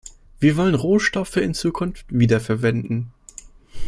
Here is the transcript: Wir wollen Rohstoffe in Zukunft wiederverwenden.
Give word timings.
Wir 0.39 0.57
wollen 0.57 0.73
Rohstoffe 0.73 1.37
in 1.37 1.53
Zukunft 1.53 2.07
wiederverwenden. 2.09 3.13